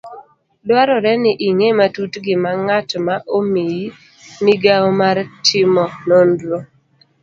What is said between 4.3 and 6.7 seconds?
migawo mar timo nonro